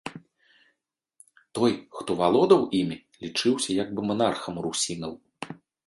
[1.59, 5.13] Той, хто валодаў імі, лічыўся як бы манархам русінаў.